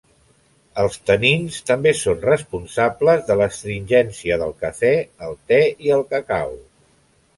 [0.83, 4.93] Els tanins també són responsables de l'astringència del cafè,
[5.29, 6.57] el te i el cacau.